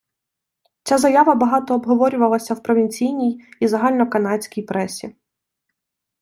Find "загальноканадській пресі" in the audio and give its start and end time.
3.67-5.13